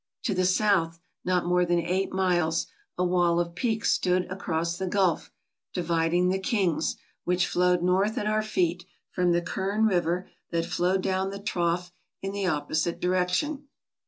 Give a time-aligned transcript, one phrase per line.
[0.23, 2.65] To the south, not more than eight miles,
[2.97, 5.31] a wall of peaks stood across the gulf,
[5.75, 11.03] dividing the King's, which flowed north at our feet, from the Kern River, that flowed
[11.03, 13.67] down the trough in the opposite direction.